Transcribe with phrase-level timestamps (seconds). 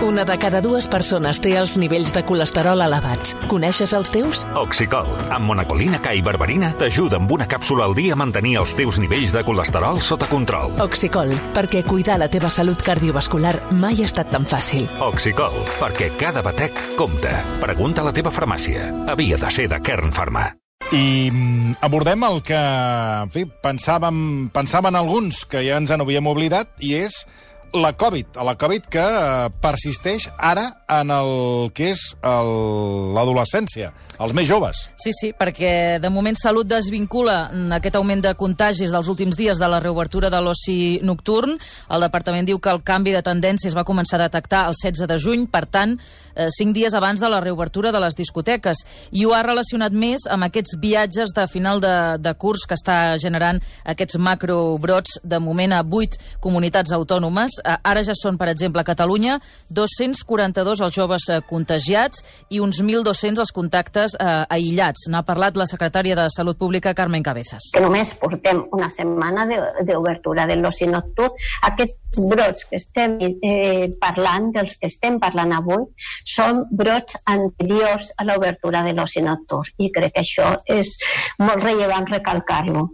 [0.00, 3.32] Una de cada dues persones té els nivells de colesterol elevats.
[3.50, 4.44] Coneixes els teus?
[4.54, 8.76] Oxicol, amb monacolina K i berberina, t'ajuda amb una càpsula al dia a mantenir els
[8.78, 10.76] teus nivells de colesterol sota control.
[10.84, 14.86] Oxicol, perquè cuidar la teva salut cardiovascular mai ha estat tan fàcil.
[15.02, 17.34] Oxicol, perquè cada batec compta.
[17.58, 18.92] Pregunta a la teva farmàcia.
[19.10, 20.46] Havia de ser de Kern Pharma.
[20.94, 26.30] I mm, abordem el que, en fi, pensàvem, pensaven alguns que ja ens en havíem
[26.30, 27.24] oblidat, i és
[27.72, 33.92] la Covid, a la Covid que eh, persisteix ara en el que és el- l'adolescència,
[34.18, 34.76] els més joves.
[34.96, 39.68] Sí, sí, perquè de moment Salut desvincula aquest augment de contagis dels últims dies de
[39.68, 41.58] la reobertura de l'oci nocturn.
[41.90, 45.06] El departament diu que el canvi de tendència es va començar a detectar el 16
[45.06, 45.98] de juny, per tant,
[46.34, 48.78] eh, cinc dies abans de la reobertura de les discoteques.
[49.12, 53.16] I ho ha relacionat més amb aquests viatges de final de, de curs que està
[53.18, 57.50] generant aquests macrobrots, de moment a vuit comunitats autònomes.
[57.64, 59.38] Eh, Ara ja són, per exemple, a Catalunya,
[59.70, 65.06] 242 els joves eh, contagiats i uns 1.200 els contactes eh, aïllats.
[65.08, 67.70] N'ha parlat la secretària de Salut Pública, Carmen Cabezas.
[67.74, 71.30] que només portem una setmana de- d'obertura de l'oci nocturn,
[71.62, 75.84] aquests brots que estem eh, parlant, dels que estem parlant avui,
[76.24, 80.96] són brots anteriors a l'obertura de l'oci nocturn i crec que això és
[81.38, 82.88] molt rellevant recalcar-lo.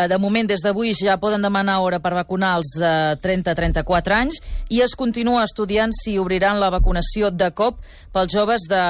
[0.00, 3.56] Eh, De moment, des d'avui ja poden demanar hora per vacunar els de 30 a
[3.58, 4.38] 34 anys
[4.72, 7.80] i es continua estudiant si obriran la vacunació de cop
[8.14, 8.80] pels joves de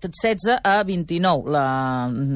[0.00, 1.50] 16 a 29.
[1.52, 1.66] La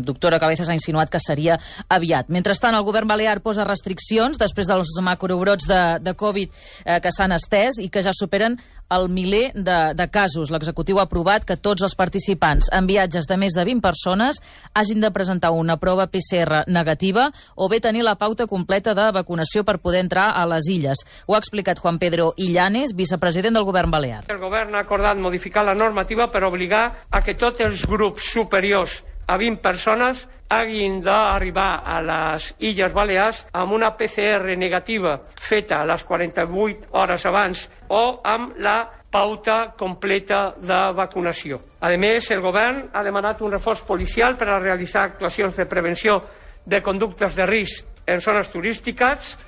[0.05, 1.57] doctora Cabezas ha insinuat que seria
[1.89, 2.29] aviat.
[2.29, 6.51] Mentrestant, el govern balear posa restriccions després dels macrobrots de, de Covid
[6.85, 8.59] eh, que s'han estès i que ja superen
[8.91, 10.51] el miler de, de casos.
[10.51, 14.43] L'executiu ha aprovat que tots els participants en viatges de més de 20 persones
[14.75, 19.65] hagin de presentar una prova PCR negativa o bé tenir la pauta completa de vacunació
[19.65, 21.05] per poder entrar a les illes.
[21.27, 24.25] Ho ha explicat Juan Pedro Illanes, vicepresident del govern balear.
[24.29, 29.01] El govern ha acordat modificar la normativa per obligar a que tots els grups superiors
[29.31, 35.87] a 20 persones hagin d'arribar a les Illes Balears amb una PCR negativa feta a
[35.87, 38.79] les 48 hores abans o amb la
[39.11, 41.61] pauta completa de vacunació.
[41.81, 46.21] A més, el govern ha demanat un reforç policial per a realitzar actuacions de prevenció
[46.67, 49.39] de conductes de risc en zones turístiques,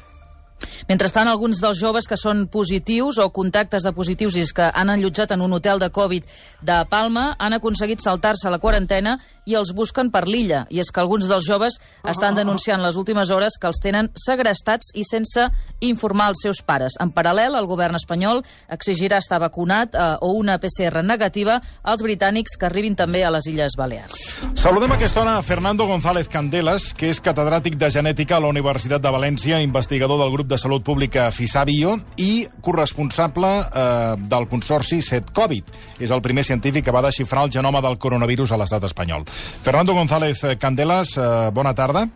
[0.89, 5.33] Mentrestant, alguns dels joves que són positius o contactes de positius i que han allotjat
[5.33, 6.25] en un hotel de Covid
[6.61, 10.67] de Palma han aconseguit saltar-se la quarantena i els busquen per l'illa.
[10.71, 11.79] I és que alguns dels joves
[12.09, 15.49] estan denunciant les últimes hores que els tenen segrestats i sense
[15.81, 16.99] informar els seus pares.
[17.03, 22.57] En paral·lel, el govern espanyol exigirà estar vacunat eh, o una PCR negativa als britànics
[22.59, 24.23] que arribin també a les Illes Balears.
[24.63, 28.51] Saludem a aquesta hora a Fernando González Candelas, que és catedràtic de genètica a la
[28.53, 35.01] Universitat de València, investigador del grup de salut pública FISABIO i corresponsable eh, del consorci
[35.01, 35.73] SET-Covid.
[36.05, 39.25] És el primer científic que va desxifrar el genoma del coronavirus a l'estat espanyol.
[39.65, 42.07] Fernando González Candelas, eh, bona tarda.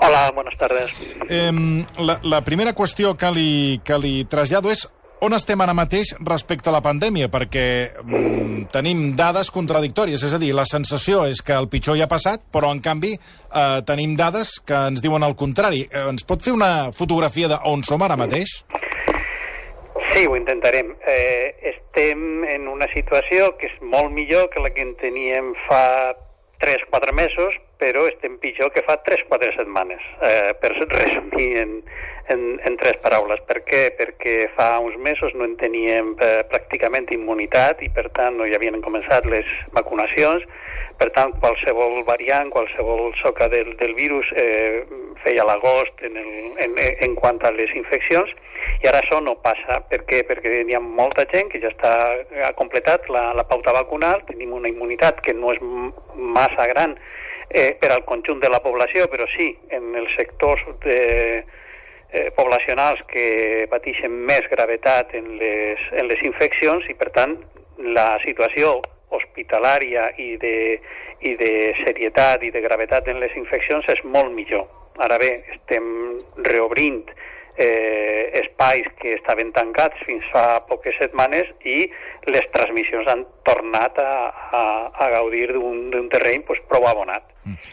[0.00, 0.92] Hola, buenas tardes.
[1.28, 1.50] Eh,
[1.98, 3.50] la, la primera qüestió que li,
[3.84, 4.86] que li trasllado és
[5.20, 7.66] on estem ara mateix respecte a la pandèmia, perquè
[8.02, 12.12] mm, tenim dades contradictòries, és a dir, la sensació és que el pitjor ja ha
[12.12, 15.84] passat, però en canvi eh, tenim dades que ens diuen el contrari.
[15.88, 18.60] Eh, ens pot fer una fotografia d'on som ara mateix?
[20.12, 20.94] Sí, ho intentarem.
[21.06, 26.14] Eh, estem en una situació que és molt millor que la que en teníem fa
[26.62, 31.74] 3-4 mesos, però estem pitjor que fa 3-4 setmanes, eh, per resumir en,
[32.32, 33.40] en, en tres paraules.
[33.48, 33.82] Per què?
[33.98, 38.56] Perquè fa uns mesos no en teníem eh, pràcticament immunitat i, per tant, no hi
[38.56, 40.44] havien començat les vacunacions.
[40.98, 44.84] Per tant, qualsevol variant, qualsevol soca del, del virus eh,
[45.22, 46.32] feia l'agost en, el,
[46.64, 46.74] en,
[47.06, 48.34] en quant a les infeccions
[48.82, 49.80] i ara això no passa.
[49.90, 50.24] Per què?
[50.26, 51.94] Perquè hi ha molta gent que ja està,
[52.44, 55.62] ha completat la, la pauta vacunal, tenim una immunitat que no és
[56.14, 56.96] massa gran
[57.48, 60.98] eh, per al conjunt de la població, però sí en els sectors de,
[62.12, 67.36] eh, poblacionals que pateixen més gravetat en les, en les infeccions i, per tant,
[67.78, 68.78] la situació
[69.14, 70.56] hospitalària i de,
[71.24, 71.52] i de
[71.84, 74.66] serietat i de gravetat en les infeccions és molt millor.
[74.98, 75.86] Ara bé, estem
[76.48, 77.04] reobrint
[77.58, 81.82] eh, espais que estaven tancats fins fa poques setmanes i
[82.30, 84.62] les transmissions han tornat a, a,
[84.92, 87.26] a gaudir d'un terreny pues, prou abonat.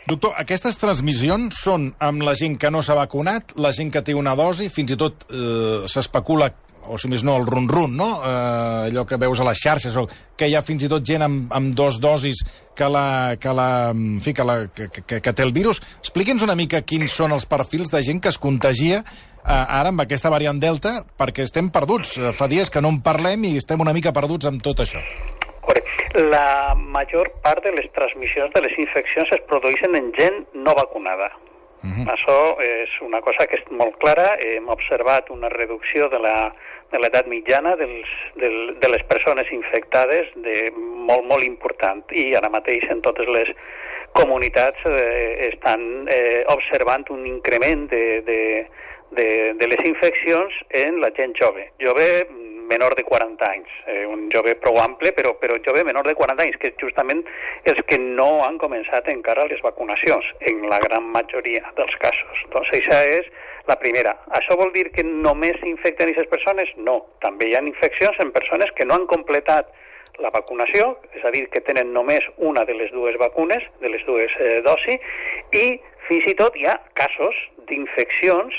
[0.08, 4.16] Doctor, aquestes transmissions són amb la gent que no s'ha vacunat, la gent que té
[4.16, 6.50] una dosi, fins i tot eh, s'especula
[6.88, 8.10] o si més no, el run-run, no?
[8.22, 10.06] Eh, allò que veus a les xarxes, o
[10.38, 12.44] que hi ha fins i tot gent amb, amb dos dosis
[12.76, 15.82] que, la, que, la, en fi, que, la, que, que, que té el virus.
[16.04, 20.04] Expliqui'ns una mica quins són els perfils de gent que es contagia eh, ara amb
[20.04, 22.18] aquesta variant Delta, perquè estem perduts.
[22.20, 25.02] Eh, fa dies que no en parlem i estem una mica perduts amb tot això.
[26.16, 31.28] La major part de les transmissions de les infeccions es produeixen en gent no vacunada.
[31.86, 32.06] Uh -huh.
[32.16, 34.38] Això és una cosa que és molt clara.
[34.40, 36.54] Hem observat una reducció de la
[36.92, 38.10] de l'edat mitjana dels,
[38.40, 42.04] del, de les persones infectades de molt, molt important.
[42.12, 43.52] I ara mateix en totes les
[44.16, 48.42] comunitats eh, estan eh, observant un increment de, de,
[49.18, 49.28] de,
[49.60, 50.54] de les infeccions
[50.86, 51.68] en la gent jove.
[51.84, 52.08] Jove
[52.70, 56.44] menor de 40 anys, eh, un jove prou ample, però, però jove menor de 40
[56.44, 57.24] anys, que justament
[57.66, 62.44] els que no han començat encara les vacunacions, en la gran majoria dels casos.
[62.54, 63.32] Doncs això és
[63.70, 64.16] la primera.
[64.38, 66.70] Això vol dir que només s'infecten aquestes persones?
[66.78, 67.00] No.
[67.24, 69.72] També hi ha infeccions en persones que no han completat
[70.22, 74.06] la vacunació, és a dir, que tenen només una de les dues vacunes, de les
[74.08, 75.02] dues eh, dosis,
[75.52, 75.66] i
[76.08, 77.36] fins i tot hi ha casos
[77.68, 78.56] d'infeccions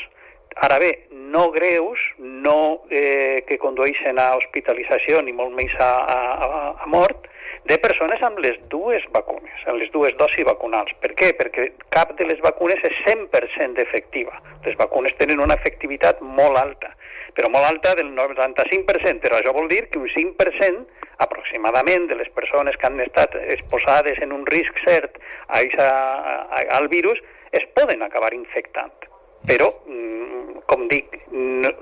[0.65, 6.61] Ara bé, no greus, no eh, que condueixen a hospitalització ni molt menys a, a,
[6.81, 7.29] a mort,
[7.67, 10.93] de persones amb les dues vacunes, amb les dues dosis vacunals.
[11.03, 11.33] Per què?
[11.39, 14.39] Perquè cap de les vacunes és 100% efectiva.
[14.65, 16.93] Les vacunes tenen una efectivitat molt alta,
[17.37, 20.87] però molt alta del 95%, però això vol dir que un 5%
[21.27, 25.19] aproximadament de les persones que han estat exposades en un risc cert
[25.49, 27.21] a, a, a, al virus
[27.53, 29.06] es poden acabar infectant.
[29.47, 31.17] Però, mm, com dic,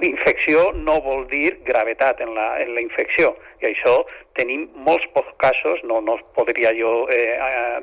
[0.04, 3.34] infecció no vol dir gravetat en la, en la infecció.
[3.62, 3.94] I això
[4.38, 7.38] tenim molts pocs casos, no, no podria jo eh,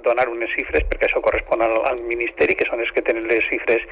[0.05, 3.45] donar unes xifres perquè això correspon al, al Ministeri, que són els que tenen les
[3.47, 3.85] xifres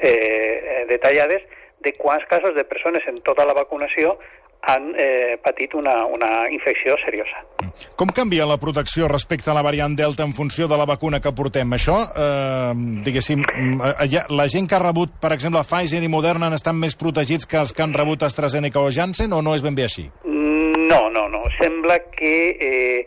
[0.00, 1.44] eh, detallades,
[1.84, 4.16] de quants casos de persones en tota la vacunació
[4.66, 7.42] han eh, patit una, una infecció seriosa.
[7.96, 11.32] Com canvia la protecció respecte a la variant Delta en funció de la vacuna que
[11.36, 11.76] portem?
[11.76, 12.72] Això, eh,
[13.06, 17.46] diguéssim, eh, la gent que ha rebut, per exemple, Pfizer i Moderna estan més protegits
[17.46, 20.08] que els que han rebut AstraZeneca o Janssen, o no és ben bé així?
[20.24, 21.44] No, no, no.
[21.60, 23.06] Sembla que eh,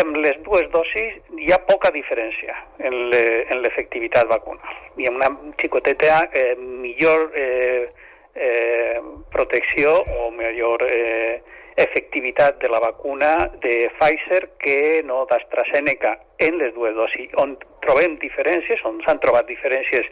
[0.00, 4.78] amb les dues dosis hi ha poca diferència en l'efectivitat vacunal.
[4.96, 7.28] Hi ha una xicoteta eh, millor...
[7.36, 8.08] Eh,
[8.40, 9.00] eh,
[9.30, 11.42] protecció o millor eh,
[11.76, 17.30] efectivitat de la vacuna de Pfizer que no d'AstraZeneca en les dues dosis.
[17.40, 17.54] On
[17.84, 20.08] trobem diferències, on s'han trobat diferències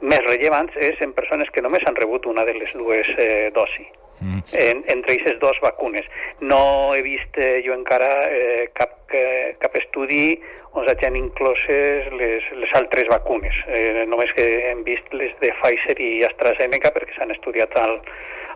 [0.00, 3.86] més rellevants, és en persones que només han rebut una de les dues eh, dosis.
[4.20, 4.42] Mm.
[4.56, 6.06] En, entre aquestes dues vacunes.
[6.40, 10.38] No he vist eh, jo encara eh, cap, eh, cap estudi
[10.74, 13.58] on s'hagin incloses les, les altres vacunes.
[13.68, 17.98] Eh, només que hem vist les de Pfizer i AstraZeneca perquè s'han estudiat al,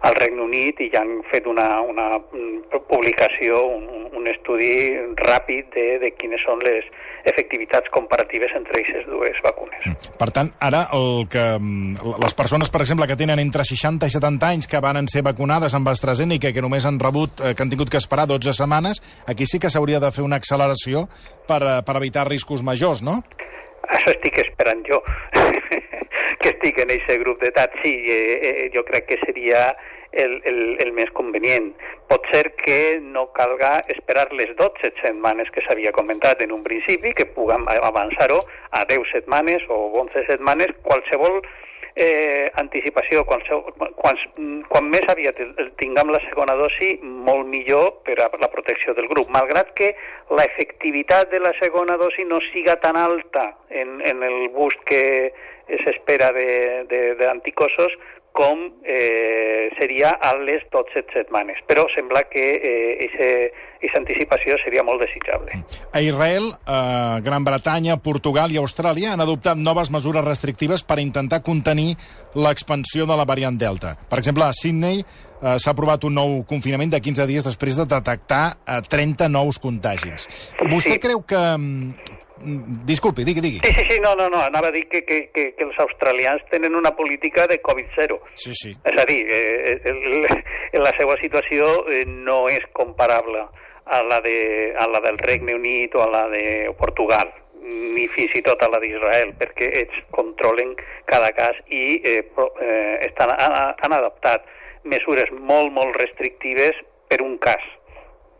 [0.06, 4.72] al Regne Unit i ja han fet una, una mm, publicació, un, un estudi
[5.18, 6.86] ràpid de, de quines són les
[7.28, 9.80] efectivitats comparatives entre aquestes dues vacunes.
[9.84, 10.14] Mm.
[10.20, 14.14] Per tant, ara el que, mm, les persones, per exemple, que tenen entre 60 i
[14.14, 17.70] 70 anys que van ser vacunades amb AstraZeneca, que només han rebut, eh, que han
[17.70, 21.08] tingut que esperar 12 setmanes, aquí sí que s'hauria de fer una acceleració
[21.46, 23.22] per, eh, per evitar riscos majors, no?
[23.88, 25.00] Això estic esperant jo.
[26.42, 29.70] Que estic en aquest grup d'edat, sí, eh, eh, jo crec que seria
[30.12, 31.72] el, el, el més convenient.
[32.08, 37.12] Pot ser que no calga esperar les 12 setmanes que s'havia comentat en un principi,
[37.12, 38.40] que puguem avançar-ho
[38.70, 41.42] a 10 setmanes o 11 setmanes, qualsevol
[41.98, 43.42] eh, anticipació, quan,
[43.98, 44.20] quan,
[44.70, 45.40] quan més aviat
[45.80, 49.90] tinguem la segona dosi, molt millor per a la protecció del grup, malgrat que
[50.30, 55.02] la efectivitat de la segona dosi no siga tan alta en, en el boost que
[55.82, 57.98] s'espera d'anticossos
[58.32, 61.58] com eh, seria a les 12 setmanes.
[61.66, 62.44] Però sembla que
[62.98, 65.62] aquesta eh, anticipació seria molt desitjable.
[65.92, 71.42] A Israel, eh, Gran Bretanya, Portugal i Austràlia han adoptat noves mesures restrictives per intentar
[71.42, 71.96] contenir
[72.38, 73.96] l'expansió de la variant Delta.
[74.08, 77.88] Per exemple, a Sydney eh, s'ha aprovat un nou confinament de 15 dies després de
[77.90, 80.28] detectar eh, 30 nous contagis.
[80.68, 81.02] Vostè sí.
[81.02, 82.26] creu que, mm,
[82.88, 83.60] disculpi, digui, digui.
[83.64, 86.44] Sí, sí, sí, no, no, no, anava a dir que, que, que, que els australians
[86.50, 88.20] tenen una política de Covid-0.
[88.34, 88.74] Sí, sí.
[88.84, 93.46] És a dir, eh, el, el, la seva situació eh, no és comparable
[93.88, 94.38] a la, de,
[94.78, 97.32] a la del Regne Unit o a la de Portugal
[97.68, 100.74] ni fins i tot a la d'Israel, perquè ells controlen
[101.10, 104.46] cada cas i eh, eh, estan, han, han adaptat
[104.88, 106.78] mesures molt, molt restrictives
[107.10, 107.64] per un cas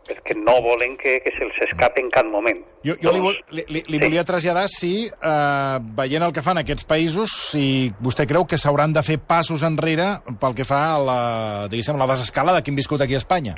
[0.09, 2.59] perquè no volen que, que se'ls escapi en cap moment.
[2.83, 4.03] Jo, jo li, vol- li, li, li Sí.
[4.03, 8.91] volia traslladar si, eh, veient el que fan aquests països, si vostè creu que s'hauran
[8.93, 11.19] de fer passos enrere pel que fa a la,
[11.69, 13.55] diguéssim, la desescalada que hem viscut aquí a Espanya.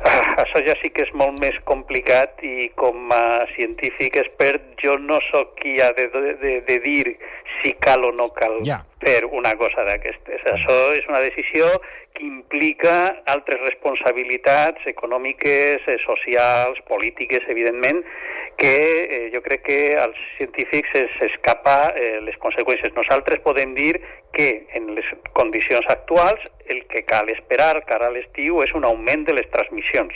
[0.00, 4.94] Ah, això ja sí que és molt més complicat i com a científic expert jo
[4.96, 6.06] no sóc qui ha de,
[6.40, 7.18] de, de dir
[7.62, 8.84] si cal o no cal Ja.
[9.00, 10.40] fer una cosa d'aquestes.
[10.44, 11.66] Això és una decisió
[12.14, 18.04] que implica altres responsabilitats econòmiques, eh, socials, polítiques, evidentment,
[18.56, 18.74] que
[19.04, 22.92] eh, jo crec que als científics es- s'escapa eh, les conseqüències.
[22.94, 24.00] Nosaltres podem dir
[24.32, 29.24] que en les condicions actuals el que cal esperar cara a l'estiu és un augment
[29.26, 30.12] de les transmissions.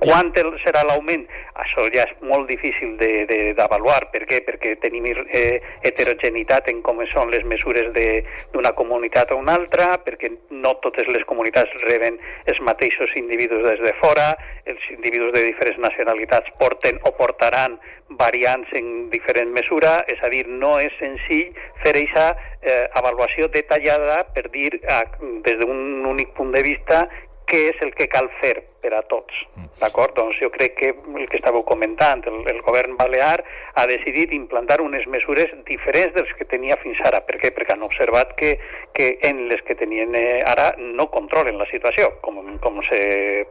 [0.00, 1.26] Quant el, serà l'augment?
[1.60, 4.10] Això ja és molt difícil de- de- d'avaluar.
[4.12, 4.40] Per què?
[4.46, 9.98] Perquè tenim eh, heterogeneïtat en com són les mesures de- d'una comunitat a una altra,
[10.04, 15.42] perquè no totes les comunitats reben els mateixos individus des de fora, els individus de
[15.42, 17.78] diferents nacionalitats porten o portaran
[18.08, 21.52] variants en diferent mesura, és a dir, no és senzill
[21.82, 25.04] fer aquesta eh, avaluació detallada per dir ah,
[25.42, 27.08] des d'un únic punt de vista
[27.46, 29.34] què és el que cal fer per a tots.
[29.80, 30.14] D'acord?
[30.16, 33.40] Doncs jo crec que el que estàveu comentant, el, el govern balear
[33.74, 37.20] ha decidit implantar unes mesures diferents dels que tenia fins ara.
[37.26, 37.52] Per què?
[37.54, 38.56] Perquè han observat que,
[38.94, 43.00] que en les que tenien eh, ara no controlen la situació, com, com se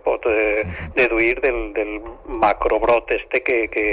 [0.03, 0.63] pot eh,
[0.95, 1.97] deduir del, del
[2.39, 3.85] macrobrot este que, que,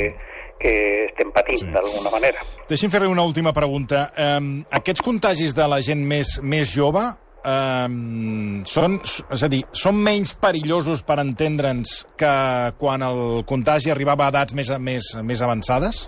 [0.58, 0.72] que
[1.10, 1.70] estem patint Sí.
[1.74, 2.42] d'alguna manera.
[2.70, 4.08] Deixi'm fer-li una última pregunta.
[4.18, 7.02] Um, aquests contagis de la gent més, més jove
[7.44, 12.32] um, són, és a dir, són menys perillosos per entendre'ns que
[12.80, 16.06] quan el contagi arribava a edats més, més, més avançades?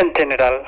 [0.00, 0.60] En general,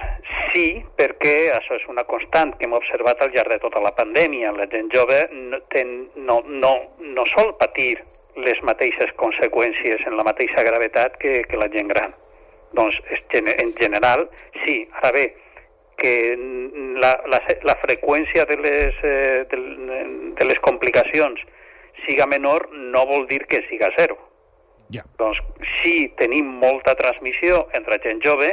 [0.52, 0.66] sí,
[0.98, 4.54] perquè això és una constant que hem observat al llarg de tota la pandèmia.
[4.56, 7.94] La gent jove no, ten, no, no, no sol patir
[8.36, 12.14] les mateixes conseqüències en la mateixa gravetat que, que la gent gran.
[12.72, 12.96] Doncs,
[13.36, 14.26] en general,
[14.64, 14.78] sí.
[15.00, 15.26] Ara bé,
[16.00, 16.12] que
[17.02, 19.58] la, la, la freqüència de les, eh, de,
[20.38, 21.40] de les complicacions
[22.06, 24.18] siga menor no vol dir que siga zero.
[24.92, 25.04] Ja.
[25.20, 25.40] Doncs
[25.80, 28.50] si tenim molta transmissió entre gent jove,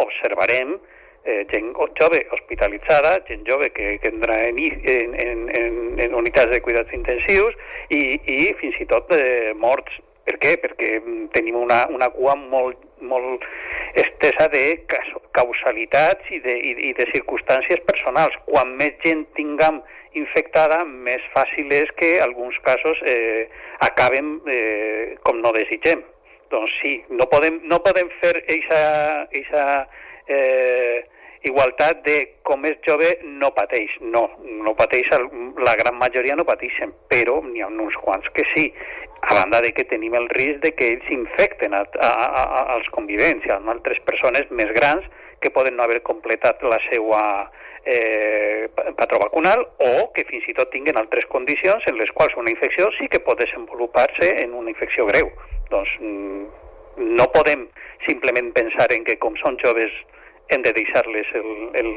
[0.00, 0.76] observarem
[1.24, 6.62] eh, gent jove hospitalitzada, gent jove que, que entra en, en, en, en unitats de
[6.64, 7.54] cuidats intensius
[7.90, 10.00] i, i fins i tot eh, morts.
[10.26, 10.54] Per què?
[10.62, 13.46] Perquè mm, tenim una, una cua molt, molt
[13.98, 14.64] estesa de
[15.36, 18.36] causalitats i de, i, i de circumstàncies personals.
[18.46, 19.82] Quan més gent tinguem
[20.18, 23.48] infectada, més fàcil és que alguns casos eh,
[23.84, 26.04] acaben eh, com no desitgem.
[26.52, 29.66] Doncs sí, no podem, no podem fer aquesta
[30.28, 31.00] eh,
[31.48, 33.94] igualtat de com és jove no pateix.
[34.00, 35.08] No, no pateix,
[35.66, 38.68] la gran majoria no pateixen, però n'hi ha uns quants que sí,
[39.22, 42.88] a banda de que tenim el risc de que ells infecten a, a, a, als
[42.90, 45.04] convivents, a altres persones més grans
[45.42, 47.20] que poden no haver completat la seva
[47.84, 52.34] eh, pa- patró vacunal o que fins i tot tinguen altres condicions en les quals
[52.38, 55.30] una infecció sí que pot desenvolupar-se en una infecció greu.
[55.70, 56.44] Doncs mm,
[57.18, 57.66] no podem
[58.06, 59.90] simplement pensar en que com són joves
[60.50, 61.90] hem de deixar-les el, el,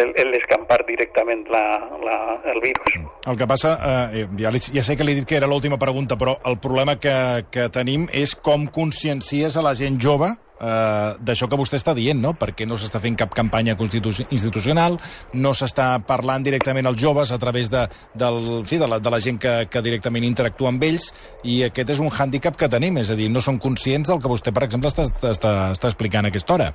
[0.00, 1.64] el, el escampar directament la,
[2.02, 2.18] la,
[2.52, 2.98] el virus.
[3.26, 3.76] El que passa,
[4.12, 6.58] eh, ja, li, ja sé que li he dit que era l'última pregunta, però el
[6.62, 7.16] problema que,
[7.52, 12.20] que tenim és com consciencies a la gent jove eh, d'això que vostè està dient,
[12.20, 12.34] no?
[12.38, 14.98] Perquè no s'està fent cap campanya institucional,
[15.34, 19.20] no s'està parlant directament als joves a través de, del, fi, de, la, de la
[19.20, 21.10] gent que, que directament interactua amb ells,
[21.44, 24.30] i aquest és un hàndicap que tenim, és a dir, no són conscients del que
[24.30, 26.72] vostè, per exemple, està, està, està explicant a aquesta hora.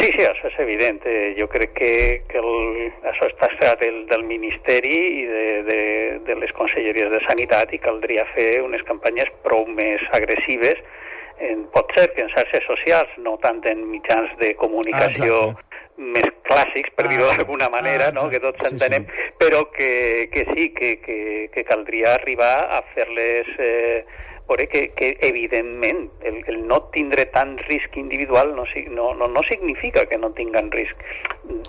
[0.00, 1.02] Sí, sí, això és evident.
[1.36, 1.92] Jo crec que,
[2.30, 5.80] que el, això està del, del Ministeri i de, de,
[6.26, 10.80] de les conselleries de Sanitat i caldria fer unes campanyes prou més agressives
[11.40, 15.66] en, pot ser que en xarxes socials, no tant en mitjans de comunicació Ah,
[16.00, 18.30] més clàssics, per Ah, dir-ho d'alguna manera, ah, no?
[18.32, 19.32] que tots Sí, entenem, sí.
[19.36, 23.50] però que, que sí, que, que, que caldria arribar a fer-les...
[23.58, 24.04] Eh,
[24.50, 29.42] veure que, que evidentment el, el no tindre tant risc individual no, no, no, no
[29.48, 30.96] significa que no tinguen risc.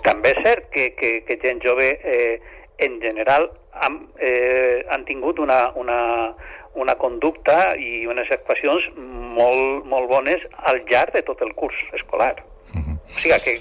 [0.02, 2.40] També és cert que, que, que gent jove eh,
[2.78, 6.34] en general han, eh, han tingut una, una,
[6.74, 12.34] una conducta i unes actuacions molt, molt bones al llarg de tot el curs escolar.
[12.72, 13.56] O sigui, que,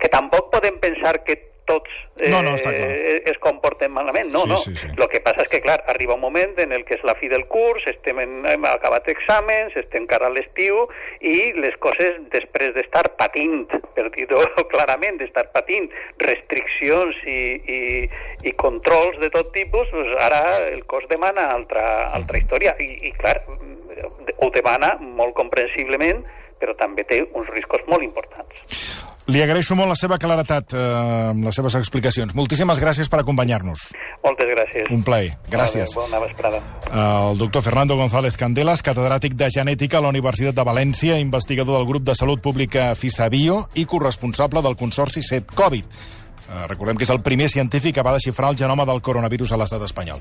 [0.00, 1.36] que tampoc podem pensar que
[1.68, 1.90] tots
[2.20, 2.90] eh, No, no, està clar.
[3.30, 4.30] es comporten malament.
[4.32, 4.56] No, Sí, no.
[4.56, 4.88] sí, sí.
[4.96, 7.28] El que passa és que, clar, arriba un moment en el que és la fi
[7.32, 10.84] del curs, estem en, hem acabat exàmens, estem cara a l'estiu,
[11.20, 13.64] i les coses, després d'estar patint,
[13.96, 15.88] per dir-ho clarament, d'estar patint
[16.22, 17.40] restriccions i,
[17.78, 17.80] i,
[18.48, 22.76] i controls de tot tipus, doncs ara el cos demana altra, altra història.
[22.80, 23.38] I, I, clar,
[24.38, 26.24] ho demana molt comprensiblement,
[26.60, 29.04] però també té uns riscos molt importants.
[29.32, 30.80] Li agraeixo molt la seva claretat eh,
[31.30, 32.34] amb les seves explicacions.
[32.36, 33.86] Moltíssimes gràcies per acompanyar-nos.
[34.24, 34.90] Moltes gràcies.
[34.92, 35.30] Un plaer.
[35.48, 35.94] Gràcies.
[35.96, 36.60] Bona vesprada.
[36.92, 41.88] El doctor Fernando González Candelas, catedràtic de Genètica a la Universitat de València, investigador del
[41.88, 45.96] grup de salut pública FISABIO i corresponsable del Consorci 7 Covid.
[46.44, 49.62] Eh, recordem que és el primer científic que va desxifrar el genoma del coronavirus a
[49.62, 50.20] l'estat espanyol.